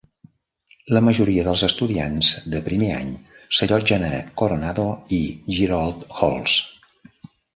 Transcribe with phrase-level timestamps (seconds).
[0.97, 3.11] La majoria dels estudiants de primer any
[3.59, 4.87] s'allotgen a Coronado
[5.21, 5.23] i
[5.59, 6.57] Girault Halls.